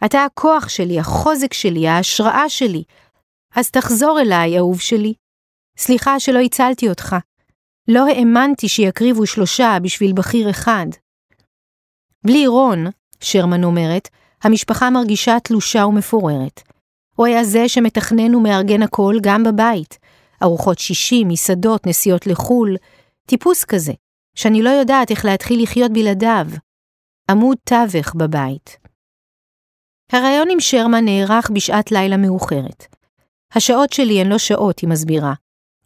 אתה 0.05 0.25
הכוח 0.25 0.69
שלי, 0.69 1.01
החוזק 1.01 1.53
שלי, 1.53 1.89
ההשראה 1.89 2.49
שלי. 2.49 2.83
אז 3.57 3.71
תחזור 3.71 4.21
אליי, 4.21 4.59
אהוב 4.59 4.81
שלי. 4.81 5.15
סליחה 5.77 6.21
שלא 6.21 6.39
הצלתי 6.39 6.89
אותך. 6.89 7.17
לא 7.89 8.07
האמנתי 8.09 8.69
שיקריבו 8.69 9.27
שלושה 9.27 9.77
בשביל 9.83 10.13
בכיר 10.13 10.51
אחד. 10.51 10.87
בלי 12.25 12.47
רון, 12.47 12.87
שרמן 13.21 13.65
אומרת, 13.65 14.09
המשפחה 14.43 14.91
מרגישה 14.91 15.41
תלושה 15.41 15.87
ומפוררת. 15.87 16.63
הוא 17.17 17.27
היה 17.27 17.45
זה 17.45 17.69
שמתכנן 17.69 18.35
ומארגן 18.35 18.83
הכל 18.83 19.15
גם 19.23 19.43
בבית. 19.43 19.99
ארוחות 20.43 20.79
שישי, 20.79 21.25
מסעדות, 21.25 21.87
נסיעות 21.87 22.27
לחו"ל, 22.27 22.77
טיפוס 23.27 23.65
כזה, 23.65 23.93
שאני 24.35 24.63
לא 24.63 24.71
יודעת 24.71 25.11
איך 25.11 25.25
להתחיל 25.25 25.63
לחיות 25.63 25.93
בלעדיו. 25.93 26.47
עמוד 27.31 27.59
תווך 27.65 28.15
בבית. 28.15 28.77
הרעיון 30.13 30.51
עם 30.51 30.61
שרמן 30.61 31.05
נערך 31.05 31.51
בשעת 31.51 31.93
לילה 31.93 32.17
מאוחרת. 32.17 32.87
השעות 33.55 33.93
שלי 33.93 34.21
הן 34.21 34.27
לא 34.27 34.39
שעות, 34.39 34.79
היא 34.79 34.91
מסבירה. 34.91 35.33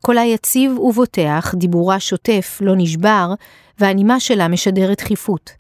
קולה 0.07 0.25
יציב 0.25 0.79
ובוטח, 0.79 1.55
דיבורה 1.55 2.01
שוטף, 2.01 2.59
לא 2.61 2.73
נשבר, 2.77 3.35
והנימה 3.79 4.21
שלה 4.21 4.49
משדרת 4.49 4.99
דחיפות. 4.99 5.51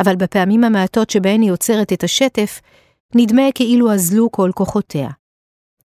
אבל 0.00 0.16
בפעמים 0.16 0.64
המעטות 0.64 1.10
שבהן 1.10 1.42
היא 1.42 1.52
עוצרת 1.52 1.92
את 1.92 2.04
השטף, 2.04 2.60
נדמה 3.14 3.42
כאילו 3.54 3.92
אזלו 3.92 4.32
כל 4.32 4.50
כוחותיה. 4.54 5.08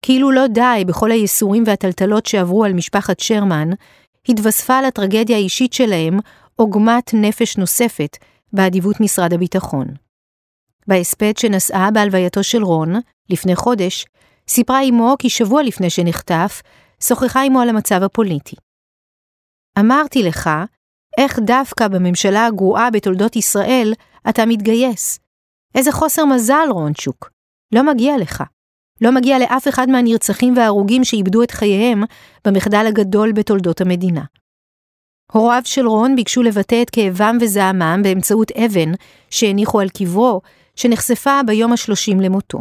כאילו 0.02 0.30
לא 0.30 0.46
די 0.46 0.84
בכל 0.86 1.10
הייסורים 1.10 1.64
והטלטלות 1.66 2.26
שעברו 2.26 2.64
על 2.64 2.72
משפחת 2.72 3.20
שרמן, 3.20 3.70
התווספה 4.28 4.80
לטרגדיה 4.80 5.36
האישית 5.36 5.72
שלהם 5.72 6.18
עוגמת 6.56 7.10
נפש 7.14 7.56
נוספת 7.56 8.16
באדיבות 8.52 9.00
משרד 9.00 9.32
הביטחון. 9.32 9.86
בהספד 10.86 11.36
שנשאה 11.36 11.90
בהלווייתו 11.90 12.42
של 12.42 12.62
רון, 12.62 12.94
לפני 13.30 13.56
חודש, 13.56 14.06
סיפרה 14.48 14.82
אמו 14.88 15.14
כי 15.18 15.30
שבוע 15.30 15.62
לפני 15.62 15.90
שנחטף, 15.90 16.62
שוחחה 17.00 17.42
עמו 17.42 17.60
על 17.60 17.68
המצב 17.68 18.02
הפוליטי. 18.02 18.56
אמרתי 19.78 20.22
לך, 20.22 20.50
איך 21.18 21.38
דווקא 21.38 21.88
בממשלה 21.88 22.46
הגרועה 22.46 22.90
בתולדות 22.90 23.36
ישראל 23.36 23.92
אתה 24.28 24.46
מתגייס? 24.46 25.18
איזה 25.74 25.92
חוסר 25.92 26.24
מזל, 26.24 26.68
רונצ'וק. 26.70 27.30
לא 27.74 27.82
מגיע 27.82 28.18
לך. 28.18 28.42
לא 29.00 29.12
מגיע 29.12 29.38
לאף 29.38 29.68
אחד 29.68 29.88
מהנרצחים 29.88 30.56
וההרוגים 30.56 31.04
שאיבדו 31.04 31.42
את 31.42 31.50
חייהם 31.50 32.02
במחדל 32.44 32.86
הגדול 32.88 33.32
בתולדות 33.32 33.80
המדינה. 33.80 34.24
הוריו 35.32 35.62
של 35.64 35.86
רון 35.86 36.16
ביקשו 36.16 36.42
לבטא 36.42 36.82
את 36.82 36.90
כאבם 36.90 37.36
וזעמם 37.40 38.00
באמצעות 38.02 38.52
אבן 38.52 38.92
שהניחו 39.30 39.80
על 39.80 39.88
קברו, 39.88 40.40
שנחשפה 40.76 41.40
ביום 41.46 41.72
השלושים 41.72 42.20
למותו. 42.20 42.58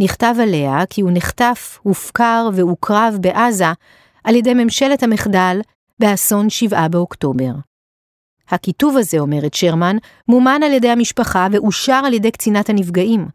נכתב 0.00 0.34
עליה 0.42 0.86
כי 0.90 1.00
הוא 1.00 1.10
נחטף, 1.14 1.78
הופקר 1.82 2.48
והוקרב 2.54 3.16
בעזה 3.20 3.72
על 4.24 4.34
ידי 4.34 4.54
ממשלת 4.54 5.02
המחדל 5.02 5.60
באסון 5.98 6.50
7 6.50 6.88
באוקטובר. 6.88 7.52
הכיתוב 8.48 8.96
הזה, 8.96 9.18
אומרת 9.18 9.54
שרמן, 9.54 9.96
מומן 10.28 10.60
על 10.64 10.72
ידי 10.72 10.88
המשפחה 10.88 11.46
ואושר 11.52 12.02
על 12.06 12.14
ידי 12.14 12.30
קצינת 12.30 12.68
הנפגעים. 12.70 13.28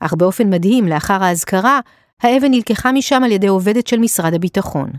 אך 0.00 0.14
באופן 0.14 0.50
מדהים, 0.50 0.88
לאחר 0.88 1.22
האזכרה, 1.22 1.80
האבן 2.22 2.50
נלקחה 2.50 2.92
משם 2.92 3.24
על 3.24 3.32
ידי 3.32 3.46
עובדת 3.46 3.86
של 3.86 3.98
משרד 3.98 4.34
הביטחון. 4.34 4.90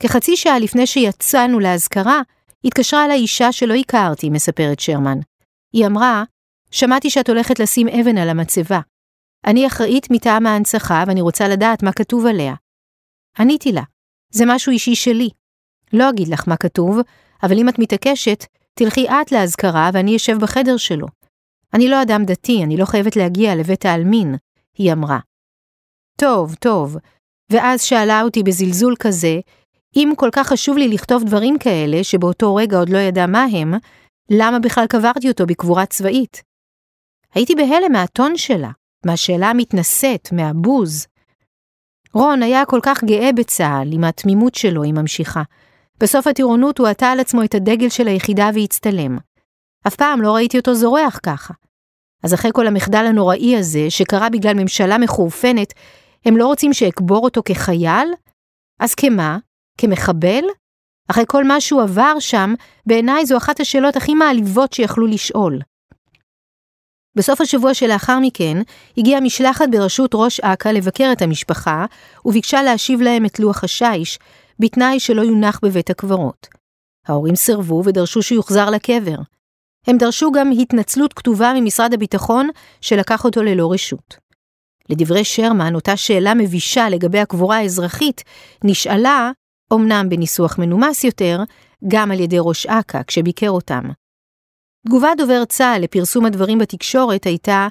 כחצי 0.00 0.36
שעה 0.36 0.58
לפני 0.58 0.86
שיצאנו 0.86 1.60
לאזכרה, 1.60 2.22
התקשרה 2.64 3.04
אליי 3.04 3.18
אישה 3.18 3.52
שלא 3.52 3.74
הכרתי, 3.74 4.30
מספרת 4.30 4.80
שרמן. 4.80 5.18
היא 5.72 5.86
אמרה, 5.86 6.24
שמעתי 6.70 7.10
שאת 7.10 7.28
הולכת 7.28 7.60
לשים 7.60 7.88
אבן 7.88 8.18
על 8.18 8.28
המצבה. 8.28 8.80
אני 9.46 9.66
אחראית 9.66 10.10
מטעם 10.10 10.46
ההנצחה 10.46 11.04
ואני 11.06 11.20
רוצה 11.20 11.48
לדעת 11.48 11.82
מה 11.82 11.92
כתוב 11.92 12.26
עליה. 12.26 12.54
עניתי 13.38 13.72
לה, 13.72 13.82
זה 14.30 14.44
משהו 14.46 14.72
אישי 14.72 14.94
שלי. 14.94 15.30
לא 15.92 16.10
אגיד 16.10 16.28
לך 16.28 16.48
מה 16.48 16.56
כתוב, 16.56 16.98
אבל 17.42 17.58
אם 17.58 17.68
את 17.68 17.78
מתעקשת, 17.78 18.44
תלכי 18.74 19.08
את 19.08 19.32
לאזכרה 19.32 19.90
ואני 19.92 20.16
אשב 20.16 20.38
בחדר 20.40 20.76
שלו. 20.76 21.06
אני 21.74 21.88
לא 21.88 22.02
אדם 22.02 22.24
דתי, 22.24 22.64
אני 22.64 22.76
לא 22.76 22.84
חייבת 22.84 23.16
להגיע 23.16 23.54
לבית 23.54 23.86
העלמין, 23.86 24.34
היא 24.78 24.92
אמרה. 24.92 25.18
טוב, 26.20 26.54
טוב. 26.54 26.96
ואז 27.50 27.82
שאלה 27.82 28.22
אותי 28.22 28.42
בזלזול 28.42 28.94
כזה, 28.98 29.40
אם 29.96 30.12
כל 30.16 30.28
כך 30.32 30.46
חשוב 30.46 30.76
לי 30.76 30.88
לכתוב 30.88 31.24
דברים 31.24 31.58
כאלה, 31.58 32.04
שבאותו 32.04 32.54
רגע 32.54 32.78
עוד 32.78 32.88
לא 32.88 32.98
ידע 32.98 33.26
מה 33.26 33.44
הם, 33.52 33.74
למה 34.30 34.58
בכלל 34.58 34.86
קברתי 34.86 35.28
אותו 35.28 35.46
בקבורה 35.46 35.86
צבאית? 35.86 36.42
הייתי 37.34 37.54
בהלם 37.54 37.92
מהטון 37.92 38.36
שלה, 38.36 38.70
מהשאלה 39.06 39.50
המתנשאת, 39.50 40.28
מהבוז. 40.32 41.06
רון 42.14 42.42
היה 42.42 42.64
כל 42.64 42.80
כך 42.82 43.04
גאה 43.04 43.32
בצה"ל, 43.32 43.88
עם 43.92 44.04
התמימות 44.04 44.54
שלו, 44.54 44.82
היא 44.82 44.92
ממשיכה. 44.92 45.42
בסוף 46.00 46.26
הטירונות 46.26 46.78
הוא 46.78 46.88
עטה 46.88 47.06
על 47.06 47.20
עצמו 47.20 47.44
את 47.44 47.54
הדגל 47.54 47.88
של 47.88 48.08
היחידה 48.08 48.50
והצטלם. 48.54 49.18
אף 49.86 49.96
פעם 49.96 50.22
לא 50.22 50.34
ראיתי 50.34 50.58
אותו 50.58 50.74
זורח 50.74 51.20
ככה. 51.22 51.54
אז 52.22 52.34
אחרי 52.34 52.50
כל 52.54 52.66
המחדל 52.66 53.04
הנוראי 53.08 53.56
הזה, 53.56 53.90
שקרה 53.90 54.30
בגלל 54.30 54.54
ממשלה 54.54 54.98
מחורפנת, 54.98 55.72
הם 56.24 56.36
לא 56.36 56.46
רוצים 56.46 56.72
שאקבור 56.72 57.24
אותו 57.24 57.42
כחייל? 57.44 58.08
אז 58.80 58.94
כמה? 58.94 59.38
כמחבל? 59.78 60.44
אחרי 61.10 61.24
כל 61.26 61.44
מה 61.44 61.60
שהוא 61.60 61.82
עבר 61.82 62.14
שם, 62.18 62.54
בעיניי 62.86 63.26
זו 63.26 63.36
אחת 63.36 63.60
השאלות 63.60 63.96
הכי 63.96 64.14
מעליבות 64.14 64.72
שיכלו 64.72 65.06
לשאול. 65.06 65.58
בסוף 67.16 67.40
השבוע 67.40 67.74
שלאחר 67.74 68.18
מכן, 68.18 68.56
הגיעה 68.98 69.20
משלחת 69.20 69.68
בראשות 69.70 70.10
ראש 70.14 70.40
אכ"א 70.40 70.68
לבקר 70.68 71.10
את 71.12 71.22
המשפחה, 71.22 71.86
וביקשה 72.24 72.62
להשיב 72.62 73.00
להם 73.00 73.26
את 73.26 73.40
לוח 73.40 73.64
השיש, 73.64 74.18
בתנאי 74.58 75.00
שלא 75.00 75.22
יונח 75.22 75.60
בבית 75.62 75.90
הקברות. 75.90 76.48
ההורים 77.06 77.36
סירבו 77.36 77.82
ודרשו 77.84 78.22
שיוחזר 78.22 78.70
לקבר. 78.70 79.16
הם 79.86 79.98
דרשו 79.98 80.32
גם 80.32 80.50
התנצלות 80.60 81.12
כתובה 81.12 81.52
ממשרד 81.56 81.94
הביטחון 81.94 82.48
שלקח 82.80 83.24
אותו 83.24 83.42
ללא 83.42 83.72
רשות. 83.72 84.16
לדברי 84.88 85.24
שרמן, 85.24 85.74
אותה 85.74 85.96
שאלה 85.96 86.34
מבישה 86.34 86.88
לגבי 86.88 87.18
הקבורה 87.18 87.56
האזרחית, 87.56 88.22
נשאלה, 88.64 89.30
אמנם 89.72 90.08
בניסוח 90.08 90.58
מנומס 90.58 91.04
יותר, 91.04 91.42
גם 91.88 92.10
על 92.10 92.20
ידי 92.20 92.36
ראש 92.40 92.66
אכ"א 92.66 93.02
כשביקר 93.06 93.50
אותם. 93.50 93.82
תגובת 94.86 95.08
דובר 95.16 95.44
צה"ל 95.44 95.82
לפרסום 95.82 96.26
הדברים 96.26 96.58
בתקשורת 96.58 97.26
הייתה, 97.26 97.68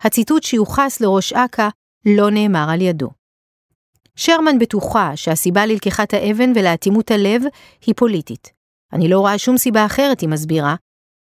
הציטוט 0.00 0.42
שיוחס 0.42 1.00
לראש 1.00 1.32
אכ"א 1.32 1.68
לא 2.06 2.30
נאמר 2.30 2.66
על 2.70 2.80
ידו. 2.80 3.10
שרמן 4.16 4.58
בטוחה 4.58 5.16
שהסיבה 5.16 5.66
ללקיחת 5.66 6.14
האבן 6.14 6.52
ולאטימות 6.54 7.10
הלב 7.10 7.42
היא 7.86 7.94
פוליטית. 7.96 8.52
אני 8.92 9.08
לא 9.08 9.20
רואה 9.20 9.38
שום 9.38 9.58
סיבה 9.58 9.86
אחרת, 9.86 10.20
היא 10.20 10.28
מסבירה. 10.28 10.74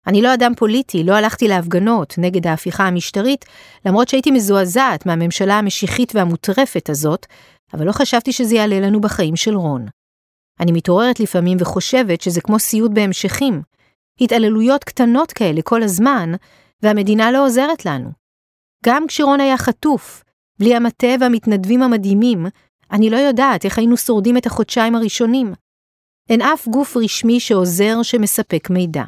אני 0.06 0.22
לא 0.22 0.34
אדם 0.34 0.54
פוליטי, 0.54 1.04
לא 1.04 1.14
הלכתי 1.14 1.48
להפגנות 1.48 2.14
נגד 2.18 2.46
ההפיכה 2.46 2.86
המשטרית, 2.86 3.44
למרות 3.86 4.08
שהייתי 4.08 4.30
מזועזעת 4.30 5.06
מהממשלה 5.06 5.58
המשיחית 5.58 6.14
והמוטרפת 6.14 6.90
הזאת, 6.90 7.26
אבל 7.72 7.86
לא 7.86 7.92
חשבתי 7.92 8.32
שזה 8.32 8.54
יעלה 8.54 8.80
לנו 8.80 9.00
בחיים 9.00 9.36
של 9.36 9.54
רון. 9.54 9.86
אני 10.60 10.72
מתעוררת 10.72 11.20
לפעמים 11.20 11.56
וחושבת 11.60 12.20
שזה 12.20 12.40
כמו 12.40 12.58
סיוט 12.58 12.90
בהמשכים. 12.90 13.62
התעללויות 14.20 14.84
קטנות 14.84 15.32
כאלה 15.32 15.62
כל 15.62 15.82
הזמן, 15.82 16.32
והמדינה 16.82 17.30
לא 17.30 17.46
עוזרת 17.46 17.86
לנו. 17.86 18.10
גם 18.84 19.06
כשרון 19.06 19.40
היה 19.40 19.56
חטוף, 19.56 20.24
בלי 20.58 20.74
המטה 20.74 21.06
והמתנדבים 21.20 21.82
המדהימים, 21.82 22.46
אני 22.92 23.10
לא 23.10 23.16
יודעת 23.16 23.64
איך 23.64 23.78
היינו 23.78 23.96
שורדים 23.96 24.36
את 24.36 24.46
החודשיים 24.46 24.94
הראשונים. 24.94 25.52
אין 26.28 26.42
אף 26.42 26.68
גוף 26.68 26.96
רשמי 26.96 27.40
שעוזר 27.40 28.02
שמספק 28.02 28.70
מידע. 28.70 29.02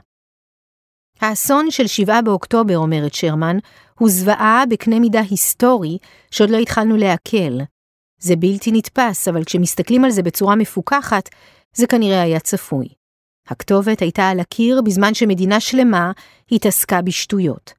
האסון 1.20 1.70
של 1.70 1.87
7 1.87 2.20
באוקטובר, 2.20 2.77
אומרת 2.77 3.14
שרמן, 3.14 3.57
הוא 3.99 4.09
זוועה 4.09 4.64
בקנה 4.70 5.01
מידה 5.01 5.20
היסטורי 5.31 5.99
שעוד 6.31 6.51
לא 6.51 6.57
התחלנו 6.57 6.96
לעכל. 6.96 7.59
זה 8.18 8.37
בלתי 8.37 8.73
נתפס, 8.73 9.29
אבל 9.29 9.44
כשמסתכלים 9.44 10.05
על 10.05 10.11
זה 10.11 10.23
בצורה 10.23 10.57
מפוכחת, 10.57 11.29
זה 11.75 11.87
כנראה 11.87 12.23
היה 12.23 12.40
צפוי. 12.40 12.99
הכתובת 13.50 14.00
הייתה 14.00 14.28
על 14.28 14.40
הקיר 14.40 14.82
בזמן 14.82 15.14
שמדינה 15.14 15.60
שלמה 15.60 16.12
התעסקה 16.52 17.02
בשטויות. 17.02 17.72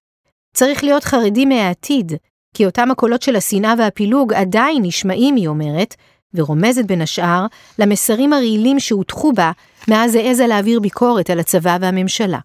צריך 0.54 0.84
להיות 0.84 1.04
חרדים 1.04 1.50
מהעתיד, 1.50 2.12
כי 2.54 2.66
אותם 2.66 2.92
הקולות 2.92 3.22
של 3.22 3.36
השנאה 3.36 3.74
והפילוג 3.78 4.34
עדיין 4.34 4.84
נשמעים, 4.86 5.36
היא 5.36 5.48
אומרת, 5.48 5.96
ורומזת 6.34 6.86
בין 6.86 7.02
השאר 7.02 7.46
למסרים 7.80 8.34
הרעילים 8.34 8.80
שהוטחו 8.80 9.34
בה 9.34 9.52
מאז 9.88 10.16
העזה 10.16 10.48
להעביר 10.48 10.80
ביקורת 10.80 11.30
על 11.30 11.40
הצבא 11.40 11.78
והממשלה. 11.82 12.40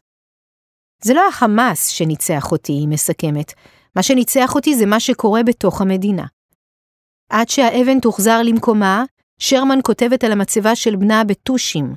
זה 1.03 1.15
לא 1.15 1.29
החמאס 1.29 1.89
שניצח 1.89 2.53
אותי, 2.53 2.73
היא 2.73 2.89
מסכמת. 2.89 3.53
מה 3.97 4.03
שניצח 4.03 4.55
אותי 4.55 4.75
זה 4.75 4.87
מה 4.87 5.01
שקורה 5.01 5.43
בתוך 5.43 5.81
המדינה. 5.81 6.25
עד 7.31 7.49
שהאבן 7.49 8.01
תוחזר 8.01 8.43
למקומה, 8.43 9.05
שרמן 9.39 9.79
כותבת 9.83 10.25
על 10.25 10.33
המצבה 10.33 10.77
של 10.77 10.97
בנה 10.97 11.25
בטושים, 11.25 11.95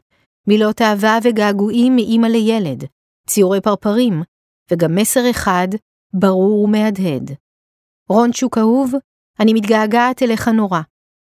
מילות 0.49 0.81
אהבה 0.81 1.17
וגעגועים 1.23 1.95
מאימא 1.95 2.27
לילד, 2.27 2.83
ציורי 3.27 3.61
פרפרים, 3.61 4.23
וגם 4.71 4.95
מסר 4.95 5.29
אחד, 5.29 5.67
ברור 6.13 6.63
ומהדהד. 6.63 7.31
רונצ'וק 8.09 8.57
אהוב, 8.57 8.91
אני 9.39 9.53
מתגעגעת 9.53 10.23
אליך 10.23 10.47
נורא. 10.47 10.79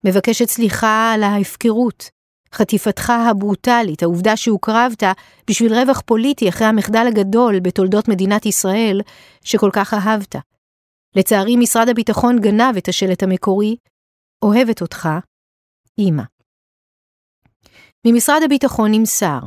מבקשת 0.05 0.49
סליחה 0.49 1.11
על 1.13 1.23
ההפקרות, 1.23 2.09
חטיפתך 2.53 3.09
הברוטלית, 3.09 4.03
העובדה 4.03 4.37
שהוקרבת 4.37 5.03
בשביל 5.49 5.73
רווח 5.73 6.01
פוליטי 6.05 6.49
אחרי 6.49 6.67
המחדל 6.67 7.05
הגדול 7.07 7.59
בתולדות 7.59 8.07
מדינת 8.07 8.45
ישראל, 8.45 9.01
שכל 9.43 9.69
כך 9.73 9.93
אהבת. 9.93 10.35
לצערי, 11.15 11.55
משרד 11.55 11.89
הביטחון 11.89 12.39
גנב 12.39 12.77
את 12.77 12.87
השלט 12.87 13.23
המקורי, 13.23 13.75
אוהבת 14.41 14.81
אותך, 14.81 15.09
אמא. 15.99 16.23
ממשרד 18.07 18.41
הביטחון 18.45 18.91
נמסר, 18.91 19.39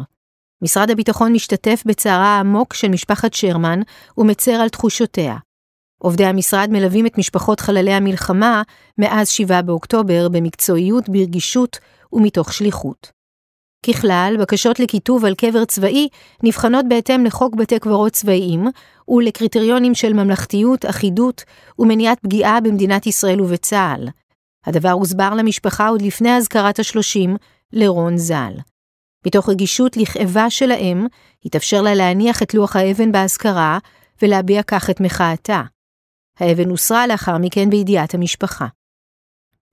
משרד 0.63 0.91
הביטחון 0.91 1.33
משתתף 1.33 1.83
בצערה 1.87 2.27
העמוק 2.27 2.75
של 2.75 2.89
משפחת 2.89 3.35
שרמן 3.35 3.81
ומצר 4.19 4.53
על 4.53 4.69
תחושותיה. 4.69 5.37
עובדי 5.99 6.25
המשרד 6.25 6.69
מלווים 6.71 7.07
את 7.07 7.19
משפחות 7.19 7.61
חללי 7.61 7.93
המלחמה 7.93 8.63
מאז 8.99 9.29
7 9.29 9.63
באוקטובר 9.63 10.29
במקצועיות, 10.29 11.09
ברגישות 11.09 11.79
ומתוך 12.13 12.53
שליחות. 12.53 13.11
ככלל, 13.87 14.37
בקשות 14.41 14.81
לכיתוב 14.81 15.25
על 15.25 15.35
קבר 15.35 15.65
צבאי 15.65 16.09
נבחנות 16.43 16.85
בהתאם 16.89 17.25
לחוק 17.25 17.55
בתי 17.55 17.79
קברות 17.79 18.13
צבאיים 18.13 18.67
ולקריטריונים 19.09 19.95
של 19.95 20.13
ממלכתיות, 20.13 20.85
אחידות 20.85 21.45
ומניעת 21.79 22.21
פגיעה 22.21 22.61
במדינת 22.61 23.07
ישראל 23.07 23.41
ובצה"ל. 23.41 24.09
הדבר 24.67 24.91
הוסבר 24.91 25.35
למשפחה 25.35 25.89
עוד 25.89 26.03
לפני 26.03 26.37
אזכרת 26.37 26.79
השלושים 26.79 27.37
לרון 27.73 28.17
ז"ל. 28.17 28.53
מתוך 29.27 29.49
רגישות 29.49 29.97
לכאבה 29.97 30.51
של 30.51 30.71
האם, 30.71 31.07
התאפשר 31.45 31.83
לה 31.83 31.95
להניח 31.95 32.43
את 32.43 32.55
לוח 32.55 32.77
האבן 32.77 33.13
באזכרה 33.13 33.79
ולהביע 34.23 34.63
כך 34.63 34.91
את 34.91 35.01
מחאתה. 35.01 35.63
האבן 36.39 36.69
הוסרה 36.69 37.07
לאחר 37.07 37.39
מכן 37.41 37.71
בידיעת 37.71 38.15
המשפחה. 38.15 38.67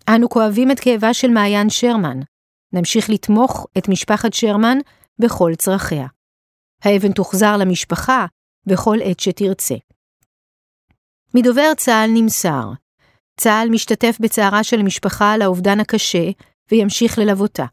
אנו 0.10 0.30
כואבים 0.30 0.72
את 0.72 0.80
כאבה 0.80 1.14
של 1.14 1.28
מעיין 1.28 1.70
שרמן. 1.70 2.20
נמשיך 2.74 3.10
לתמוך 3.10 3.68
את 3.78 3.90
משפחת 3.90 4.34
שרמן 4.34 4.78
בכל 5.20 5.52
צרכיה. 5.58 6.08
האבן 6.82 7.12
תוחזר 7.12 7.58
למשפחה 7.58 8.26
בכל 8.66 8.98
עת 9.04 9.20
שתרצה. 9.20 9.76
מדובר 11.34 11.74
צה"ל 11.78 12.10
נמסר, 12.14 12.72
צה"ל 13.40 13.70
משתתף 13.70 14.18
בצערה 14.20 14.64
של 14.64 14.80
המשפחה 14.80 15.34
על 15.34 15.42
האובדן 15.42 15.80
הקשה 15.80 16.32
וימשיך 16.72 17.18
ללוותה. 17.18 17.66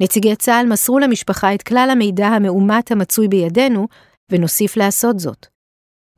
נציגי 0.00 0.36
צה"ל 0.36 0.66
מסרו 0.66 0.98
למשפחה 0.98 1.54
את 1.54 1.62
כלל 1.62 1.88
המידע 1.92 2.26
המאומת 2.26 2.92
המצוי 2.92 3.28
בידינו, 3.28 3.88
ונוסיף 4.32 4.76
לעשות 4.76 5.18
זאת. 5.18 5.46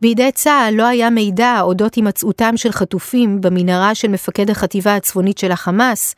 בידי 0.00 0.32
צה"ל 0.32 0.74
לא 0.74 0.86
היה 0.86 1.10
מידע 1.10 1.60
אודות 1.60 1.94
הימצאותם 1.94 2.56
של 2.56 2.72
חטופים 2.72 3.40
במנהרה 3.40 3.94
של 3.94 4.08
מפקד 4.08 4.50
החטיבה 4.50 4.96
הצפונית 4.96 5.38
של 5.38 5.52
החמאס 5.52 6.14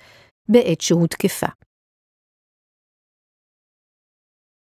בעת 0.49 0.81
שהותקפה. 0.81 1.47